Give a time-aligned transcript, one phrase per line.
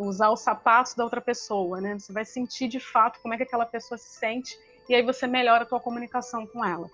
[0.00, 1.98] usar os sapatos da outra pessoa, né?
[1.98, 5.26] Você vai sentir de fato como é que aquela pessoa se sente e aí você
[5.26, 6.90] melhora a tua comunicação com ela.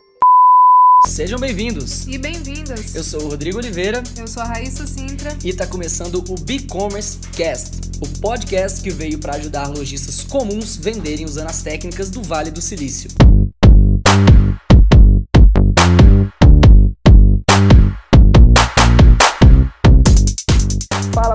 [1.07, 2.07] Sejam bem-vindos!
[2.07, 2.95] E bem-vindas!
[2.95, 4.03] Eu sou o Rodrigo Oliveira.
[4.17, 5.37] Eu sou a Raíssa Sintra.
[5.45, 11.25] E está começando o B-Commerce Cast, o podcast que veio para ajudar lojistas comuns venderem
[11.25, 13.11] usando as técnicas do Vale do Silício.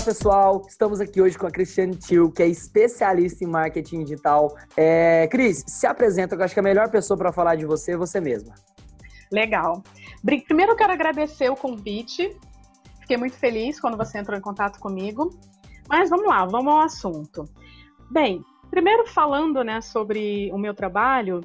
[0.08, 4.55] Pessoal, estamos aqui hoje com a Cristiane Tio, que é especialista em marketing digital.
[4.77, 7.98] É, Cris, se apresenta, eu acho que a melhor pessoa para falar de você é
[7.98, 8.55] você mesma.
[9.30, 9.84] Legal.
[10.23, 12.34] Primeiro eu quero agradecer o convite.
[13.02, 15.38] Fiquei muito feliz quando você entrou em contato comigo.
[15.90, 17.44] Mas vamos lá, vamos ao assunto.
[18.09, 21.42] Bem, primeiro falando né, sobre o meu trabalho,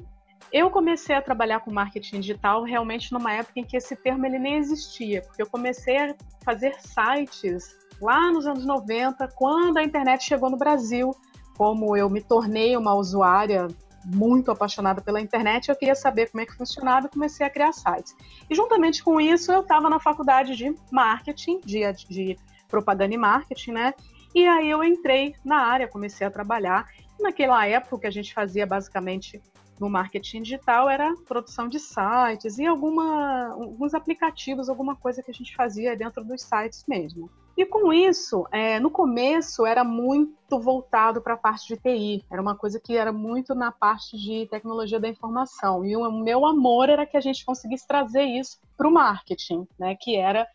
[0.53, 4.39] eu comecei a trabalhar com marketing digital realmente numa época em que esse termo ele
[4.39, 10.23] nem existia, porque eu comecei a fazer sites lá nos anos 90, quando a internet
[10.23, 11.15] chegou no Brasil.
[11.57, 13.67] Como eu me tornei uma usuária
[14.05, 17.71] muito apaixonada pela internet, eu queria saber como é que funcionava e comecei a criar
[17.71, 18.15] sites.
[18.49, 23.71] E juntamente com isso, eu estava na faculdade de marketing, de, de propaganda e marketing,
[23.71, 23.93] né?
[24.33, 26.87] E aí eu entrei na área, comecei a trabalhar.
[27.19, 29.39] Naquela época, o que a gente fazia basicamente
[29.79, 35.33] no marketing digital era produção de sites e alguma, alguns aplicativos, alguma coisa que a
[35.33, 37.29] gente fazia dentro dos sites mesmo.
[37.55, 42.41] E com isso, é, no começo era muito voltado para a parte de TI, era
[42.41, 45.85] uma coisa que era muito na parte de tecnologia da informação.
[45.85, 49.95] E o meu amor era que a gente conseguisse trazer isso para o marketing, né,
[49.99, 50.47] que era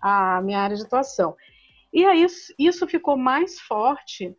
[0.00, 1.34] a minha área de atuação.
[1.90, 2.26] E aí
[2.58, 4.36] isso ficou mais forte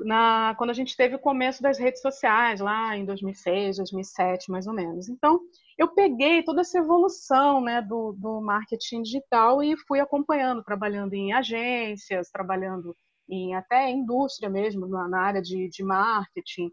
[0.00, 4.66] na, quando a gente teve o começo das redes sociais, lá em 2006, 2007, mais
[4.66, 5.08] ou menos.
[5.08, 5.40] Então,
[5.78, 11.32] eu peguei toda essa evolução né, do, do marketing digital e fui acompanhando, trabalhando em
[11.32, 12.96] agências, trabalhando
[13.28, 16.70] em até indústria mesmo, na, área de, de marketing.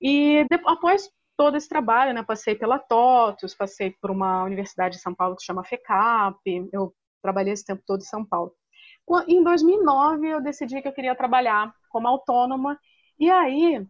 [0.00, 5.02] E depois, após todo esse trabalho, né, passei pela TOTUS, passei por uma universidade de
[5.02, 6.36] São Paulo que chama FECAP,
[6.72, 8.52] eu trabalhei esse tempo todo em São Paulo.
[9.26, 12.78] Em 2009, eu decidi que eu queria trabalhar como autônoma,
[13.18, 13.86] e aí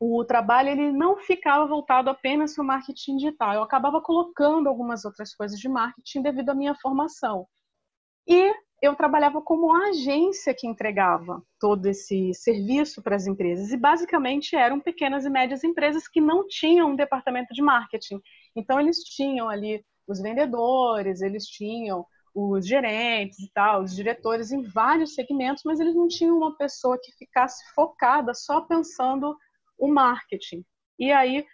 [0.00, 3.54] o trabalho ele não ficava voltado apenas para o marketing digital.
[3.54, 7.46] Eu acabava colocando algumas outras coisas de marketing devido à minha formação.
[8.26, 13.72] E eu trabalhava como agência que entregava todo esse serviço para as empresas.
[13.72, 18.20] E basicamente eram pequenas e médias empresas que não tinham um departamento de marketing.
[18.54, 24.62] Então eles tinham ali os vendedores, eles tinham os gerentes e tal, os diretores em
[24.62, 29.36] vários segmentos, mas eles não tinham uma pessoa que ficasse focada só pensando
[29.78, 30.64] o marketing.
[30.98, 31.44] E aí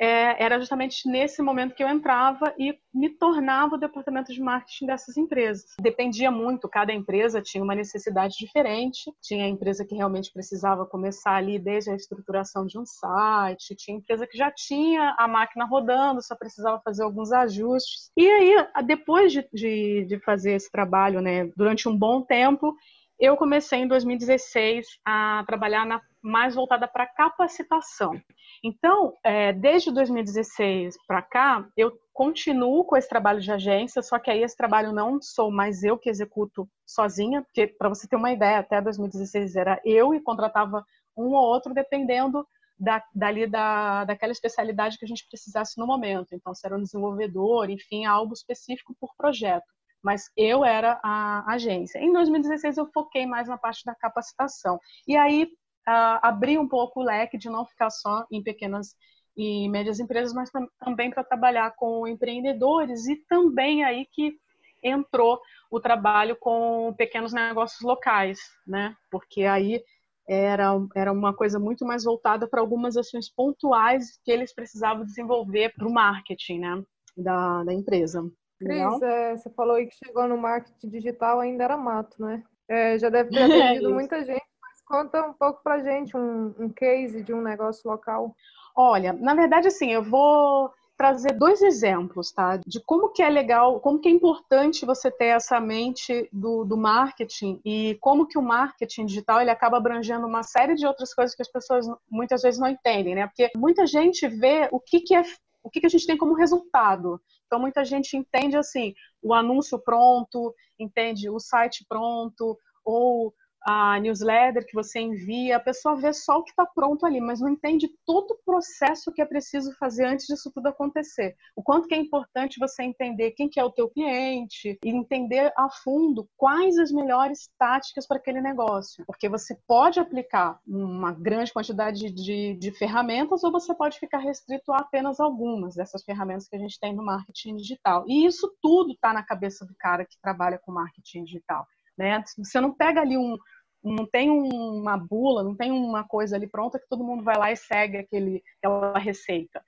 [0.00, 4.86] é, era justamente nesse momento que eu entrava e me tornava o departamento de marketing
[4.86, 5.74] dessas empresas.
[5.78, 9.12] Dependia muito, cada empresa tinha uma necessidade diferente.
[9.22, 14.26] Tinha empresa que realmente precisava começar ali desde a estruturação de um site, tinha empresa
[14.26, 18.10] que já tinha a máquina rodando, só precisava fazer alguns ajustes.
[18.16, 18.56] E aí,
[18.86, 22.74] depois de, de, de fazer esse trabalho, né, durante um bom tempo,
[23.20, 28.18] eu comecei em 2016 a trabalhar na, mais voltada para capacitação.
[28.64, 34.30] Então, é, desde 2016 para cá, eu continuo com esse trabalho de agência, só que
[34.30, 38.32] aí esse trabalho não sou mais eu que executo sozinha, porque para você ter uma
[38.32, 40.84] ideia, até 2016 era eu e contratava
[41.16, 42.46] um ou outro dependendo
[42.78, 46.34] da, dali da, daquela especialidade que a gente precisasse no momento.
[46.34, 49.66] Então, se era um desenvolvedor, enfim, algo específico por projeto
[50.02, 51.98] mas eu era a agência.
[51.98, 57.00] Em 2016 eu foquei mais na parte da capacitação e aí uh, abri um pouco
[57.00, 58.94] o leque de não ficar só em pequenas
[59.36, 64.34] e médias empresas, mas também para trabalhar com empreendedores e também aí que
[64.82, 65.40] entrou
[65.70, 68.94] o trabalho com pequenos negócios locais, né?
[69.10, 69.82] Porque aí
[70.28, 75.72] era, era uma coisa muito mais voltada para algumas ações pontuais que eles precisavam desenvolver
[75.74, 76.82] para o marketing, né?
[77.16, 78.22] Da, da empresa.
[78.60, 82.42] Cris, é, você falou aí que chegou no marketing digital ainda era mato, né?
[82.68, 86.68] É, já deve ter atendido muita gente, mas conta um pouco pra gente um, um
[86.68, 88.34] case de um negócio local.
[88.76, 90.70] Olha, na verdade, assim, eu vou
[91.00, 92.58] trazer dois exemplos, tá?
[92.66, 96.76] De como que é legal, como que é importante você ter essa mente do, do
[96.76, 101.34] marketing e como que o marketing digital ele acaba abrangendo uma série de outras coisas
[101.34, 103.26] que as pessoas muitas vezes não entendem, né?
[103.26, 105.22] Porque muita gente vê o que, que é
[105.62, 107.18] o que, que a gente tem como resultado.
[107.50, 114.66] Então, muita gente entende assim, o anúncio pronto, entende o site pronto, ou a newsletter
[114.66, 117.88] que você envia, a pessoa vê só o que está pronto ali, mas não entende
[118.06, 121.36] todo o processo que é preciso fazer antes disso tudo acontecer.
[121.54, 125.52] O quanto que é importante você entender quem que é o teu cliente e entender
[125.56, 129.04] a fundo quais as melhores táticas para aquele negócio.
[129.06, 134.72] Porque você pode aplicar uma grande quantidade de, de ferramentas ou você pode ficar restrito
[134.72, 138.04] a apenas algumas dessas ferramentas que a gente tem no marketing digital.
[138.06, 141.66] E isso tudo está na cabeça do cara que trabalha com marketing digital.
[142.00, 142.24] Né?
[142.38, 143.36] Você não pega ali um,
[143.84, 147.52] não tem uma bula, não tem uma coisa ali pronta que todo mundo vai lá
[147.52, 149.62] e segue aquele, aquela receita.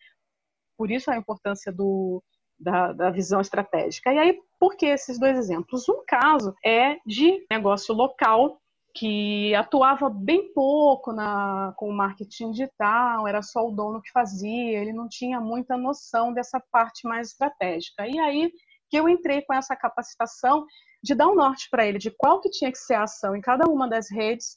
[0.78, 2.24] Por isso a importância do,
[2.58, 4.10] da, da, visão estratégica.
[4.14, 5.86] E aí, por que esses dois exemplos?
[5.90, 8.58] Um caso é de negócio local
[8.94, 14.78] que atuava bem pouco na, com o marketing digital, era só o dono que fazia,
[14.78, 18.06] ele não tinha muita noção dessa parte mais estratégica.
[18.08, 18.50] E aí
[18.88, 20.66] que eu entrei com essa capacitação
[21.02, 23.40] de dar um norte para ele de qual que tinha que ser a ação em
[23.40, 24.56] cada uma das redes,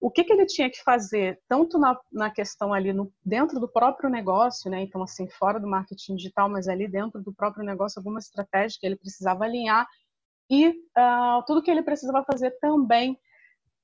[0.00, 3.68] o que, que ele tinha que fazer, tanto na, na questão ali no, dentro do
[3.68, 4.80] próprio negócio, né?
[4.82, 8.86] Então, assim, fora do marketing digital, mas ali dentro do próprio negócio, alguma estratégia que
[8.86, 9.88] ele precisava alinhar
[10.50, 13.18] e uh, tudo que ele precisava fazer também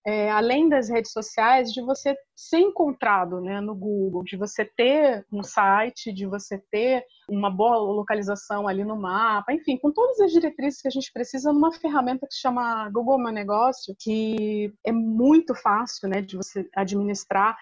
[0.07, 5.25] é, além das redes sociais, de você ser encontrado né, no Google, de você ter
[5.33, 10.31] um site, de você ter uma boa localização ali no mapa, enfim, com todas as
[10.31, 15.55] diretrizes que a gente precisa numa ferramenta que chama Google Meu Negócio, que é muito
[15.55, 17.57] fácil né, de você administrar.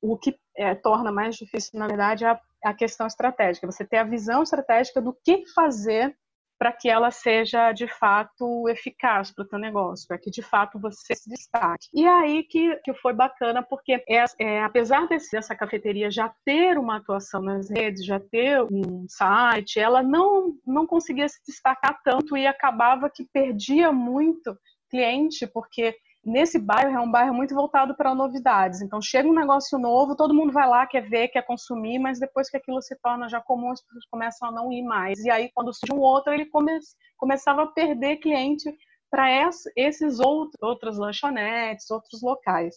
[0.00, 3.70] O que é, torna mais difícil, na verdade, é a, a questão estratégica.
[3.70, 6.16] Você ter a visão estratégica do que fazer
[6.62, 10.78] para que ela seja de fato eficaz para o teu negócio, para que de fato
[10.78, 11.88] você se destaque.
[11.92, 16.78] E aí que, que foi bacana, porque é, é, apesar desse, dessa cafeteria já ter
[16.78, 22.36] uma atuação nas redes, já ter um site, ela não, não conseguia se destacar tanto
[22.36, 24.56] e acabava que perdia muito
[24.88, 28.80] cliente, porque nesse bairro é um bairro muito voltado para novidades.
[28.80, 32.48] Então chega um negócio novo, todo mundo vai lá, quer ver, quer consumir, mas depois
[32.48, 35.18] que aquilo se torna já comum, as pessoas começam a não ir mais.
[35.20, 36.78] E aí quando surge um outro, ele come
[37.16, 38.72] começava a perder cliente
[39.10, 39.28] para
[39.76, 42.76] esses outros, outras lanchonetes, outros locais.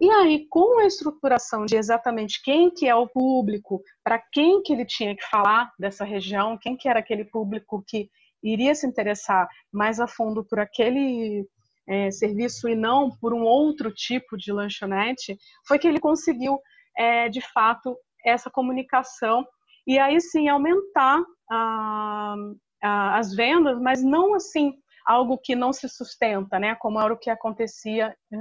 [0.00, 4.72] E aí, com a estruturação de exatamente quem que é o público, para quem que
[4.72, 8.10] ele tinha que falar dessa região, quem que era aquele público que
[8.42, 11.46] iria se interessar mais a fundo por aquele
[11.88, 15.36] é, serviço e não por um outro tipo de lanchonete,
[15.66, 16.58] foi que ele conseguiu,
[16.96, 19.46] é, de fato, essa comunicação
[19.86, 22.34] e aí sim aumentar a,
[22.82, 24.74] a, as vendas, mas não assim
[25.06, 26.74] algo que não se sustenta, né?
[26.76, 28.36] Como era o que acontecia é,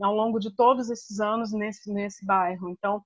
[0.00, 2.68] ao longo de todos esses anos nesse nesse bairro.
[2.70, 3.02] Então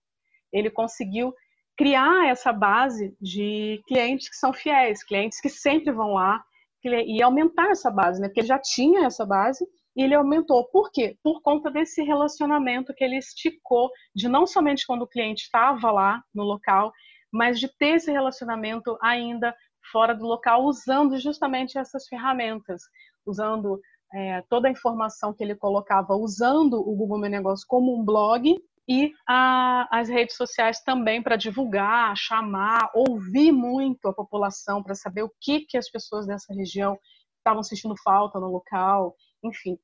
[0.52, 1.32] ele conseguiu
[1.76, 6.42] criar essa base de clientes que são fiéis, clientes que sempre vão lá
[6.84, 8.28] e aumentar essa base, né?
[8.28, 9.66] Porque ele já tinha essa base
[9.96, 10.69] e ele aumentou.
[10.69, 11.16] Por quê?
[11.22, 16.22] Por conta desse relacionamento que ele esticou, de não somente quando o cliente estava lá
[16.34, 16.93] no local,
[17.32, 19.54] mas de ter esse relacionamento ainda
[19.90, 22.82] fora do local, usando justamente essas ferramentas,
[23.25, 23.81] usando
[24.12, 28.56] é, toda a informação que ele colocava, usando o Google Meu Negócio como um blog
[28.88, 35.22] e a, as redes sociais também para divulgar, chamar, ouvir muito a população para saber
[35.22, 36.96] o que, que as pessoas dessa região
[37.38, 39.78] estavam sentindo falta no local, enfim.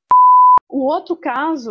[0.69, 1.69] O outro caso,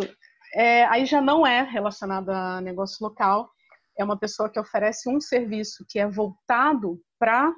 [0.53, 3.49] é, aí já não é relacionado a negócio local,
[3.97, 7.53] é uma pessoa que oferece um serviço que é voltado para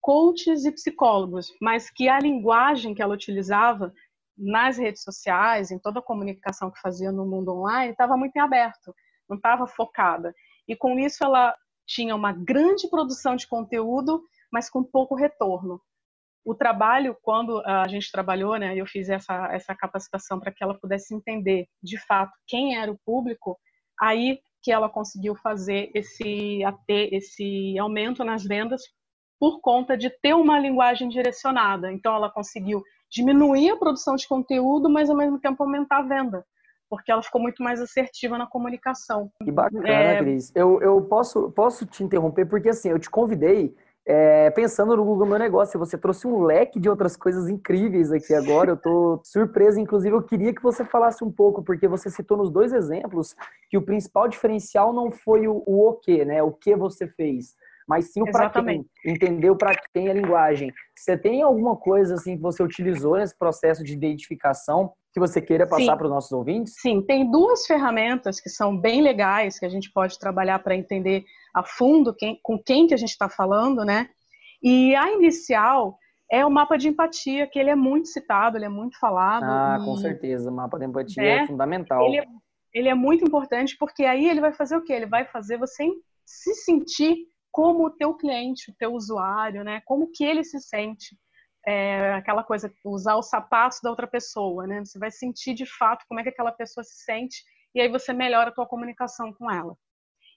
[0.00, 3.92] coaches e psicólogos, mas que a linguagem que ela utilizava
[4.36, 8.40] nas redes sociais, em toda a comunicação que fazia no mundo online, estava muito em
[8.40, 8.94] aberto,
[9.28, 10.32] não estava focada.
[10.66, 11.54] E com isso ela
[11.86, 14.22] tinha uma grande produção de conteúdo,
[14.52, 15.80] mas com pouco retorno
[16.48, 20.72] o trabalho, quando a gente trabalhou, né, eu fiz essa, essa capacitação para que ela
[20.72, 23.58] pudesse entender de fato quem era o público,
[24.00, 28.80] aí que ela conseguiu fazer esse, ter esse aumento nas vendas
[29.38, 31.92] por conta de ter uma linguagem direcionada.
[31.92, 36.46] Então, ela conseguiu diminuir a produção de conteúdo, mas ao mesmo tempo aumentar a venda,
[36.88, 39.30] porque ela ficou muito mais assertiva na comunicação.
[39.44, 40.18] Que bacana, é...
[40.18, 40.50] Cris.
[40.56, 43.76] Eu, eu posso, posso te interromper, porque assim, eu te convidei
[44.10, 48.32] é, pensando no Google Meu Negócio, você trouxe um leque de outras coisas incríveis aqui
[48.32, 48.70] agora.
[48.70, 52.50] Eu estou surpresa, inclusive eu queria que você falasse um pouco, porque você citou nos
[52.50, 53.36] dois exemplos
[53.68, 56.42] que o principal diferencial não foi o, o o que, né?
[56.42, 57.54] O que você fez,
[57.86, 58.86] mas sim o para quem.
[59.04, 60.72] Entendeu para quem a linguagem.
[60.96, 65.66] Você tem alguma coisa assim que você utilizou nesse processo de identificação que você queira
[65.66, 66.74] passar para os nossos ouvintes?
[66.78, 71.24] Sim, tem duas ferramentas que são bem legais que a gente pode trabalhar para entender
[71.54, 74.08] a fundo quem, com quem que a gente está falando, né?
[74.62, 75.98] E a inicial
[76.30, 79.44] é o mapa de empatia, que ele é muito citado, ele é muito falado.
[79.44, 79.84] Ah, e...
[79.84, 82.06] com certeza, o mapa de empatia é, é fundamental.
[82.06, 82.24] Ele é,
[82.72, 84.92] ele é muito importante porque aí ele vai fazer o quê?
[84.92, 85.84] Ele vai fazer você
[86.24, 87.16] se sentir
[87.50, 89.80] como o teu cliente, o teu usuário, né?
[89.84, 91.16] Como que ele se sente.
[91.70, 94.82] É, aquela coisa, usar o sapato da outra pessoa, né?
[94.82, 97.44] Você vai sentir de fato como é que aquela pessoa se sente
[97.74, 99.76] e aí você melhora a tua comunicação com ela.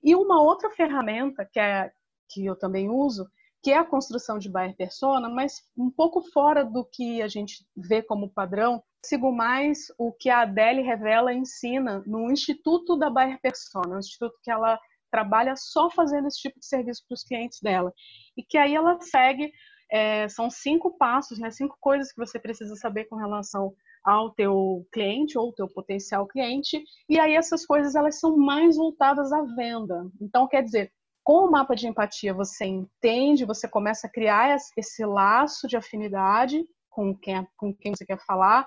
[0.03, 1.89] E uma outra ferramenta que é
[2.29, 3.29] que eu também uso,
[3.63, 7.65] que é a construção de buyer persona, mas um pouco fora do que a gente
[7.77, 13.09] vê como padrão, sigo mais o que a Adele revela e ensina no Instituto da
[13.09, 14.79] Buyer Persona, um instituto que ela
[15.11, 17.93] trabalha só fazendo esse tipo de serviço para os clientes dela.
[18.37, 19.51] E que aí ela segue,
[19.91, 24.87] é, são cinco passos, né, cinco coisas que você precisa saber com relação ao teu
[24.91, 30.09] cliente ou teu potencial cliente, e aí essas coisas elas são mais voltadas à venda.
[30.19, 30.91] Então, quer dizer,
[31.23, 36.65] com o mapa de empatia você entende, você começa a criar esse laço de afinidade
[36.89, 38.65] com quem, com quem você quer falar,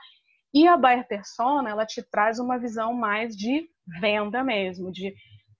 [0.53, 3.69] e a buyer persona, ela te traz uma visão mais de
[4.01, 5.13] venda mesmo, de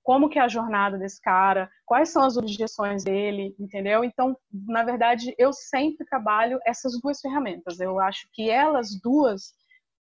[0.05, 4.05] como que é a jornada desse cara, quais são as objeções dele, entendeu?
[4.05, 7.81] Então, na verdade, eu sempre trabalho essas duas ferramentas.
[7.81, 9.55] Eu acho que elas duas,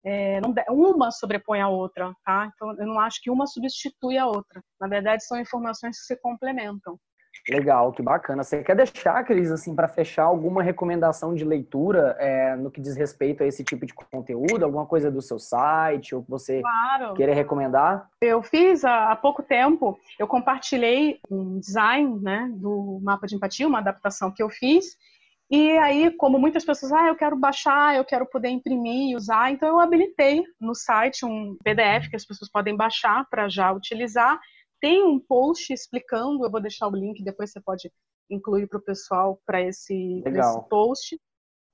[0.04, 2.52] é, não, uma sobrepõe a outra, tá?
[2.54, 4.62] Então, eu não acho que uma substitui a outra.
[4.78, 7.00] Na verdade, são informações que se complementam.
[7.48, 8.42] Legal, que bacana.
[8.42, 12.96] Você quer deixar, Cris, assim, para fechar, alguma recomendação de leitura é, no que diz
[12.96, 14.64] respeito a esse tipo de conteúdo?
[14.64, 17.14] Alguma coisa do seu site ou que você claro.
[17.14, 18.08] queira recomendar?
[18.20, 23.78] Eu fiz há pouco tempo, eu compartilhei um design né, do mapa de empatia, uma
[23.78, 24.96] adaptação que eu fiz.
[25.50, 29.52] E aí, como muitas pessoas, ah, eu quero baixar, eu quero poder imprimir e usar,
[29.52, 34.40] então eu habilitei no site um PDF que as pessoas podem baixar para já utilizar
[34.80, 37.90] tem um post explicando, eu vou deixar o link, depois você pode
[38.30, 41.18] incluir para o pessoal para esse, esse post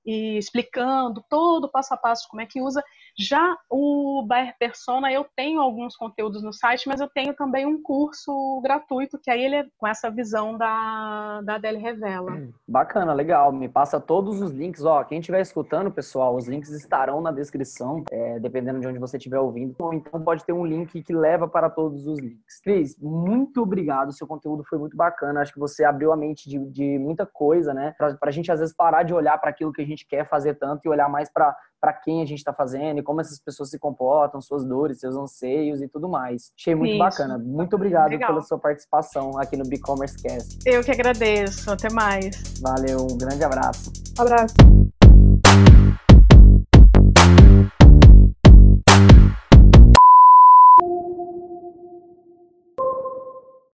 [0.05, 2.83] e explicando todo o passo a passo como é que usa.
[3.17, 7.81] Já o Bayer Persona, eu tenho alguns conteúdos no site, mas eu tenho também um
[7.81, 12.31] curso gratuito, que aí ele é com essa visão da, da Adele Revela.
[12.67, 13.51] Bacana, legal.
[13.51, 14.83] Me passa todos os links.
[14.83, 19.17] Ó, quem estiver escutando, pessoal, os links estarão na descrição, é, dependendo de onde você
[19.17, 19.75] estiver ouvindo.
[19.79, 22.59] Ou então pode ter um link que leva para todos os links.
[22.61, 24.13] Cris, muito obrigado.
[24.13, 25.41] Seu conteúdo foi muito bacana.
[25.41, 27.93] Acho que você abriu a mente de, de muita coisa, né?
[27.97, 30.55] Para a gente, às vezes, parar de olhar para aquilo que a gente quer fazer
[30.55, 33.71] tanto e olhar mais para para quem a gente está fazendo e como essas pessoas
[33.71, 36.53] se comportam, suas dores, seus anseios e tudo mais.
[36.57, 36.99] Achei muito Isso.
[36.99, 37.39] bacana.
[37.39, 38.29] Muito obrigado Legal.
[38.29, 40.59] pela sua participação aqui no B-Commerce Cast.
[40.63, 41.71] Eu que agradeço.
[41.71, 42.59] Até mais.
[42.61, 43.91] Valeu, um grande abraço.
[44.17, 44.53] abraço.